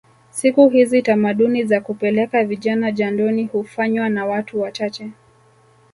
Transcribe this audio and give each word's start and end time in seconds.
Siku 0.31 0.69
hizi 0.69 1.01
tamaduni 1.01 1.63
za 1.63 1.81
kupeleka 1.81 2.43
vijana 2.43 2.91
jandoni 2.91 3.45
hufanywa 3.45 4.09
na 4.09 4.25
watu 4.25 4.61
wachache 4.61 5.11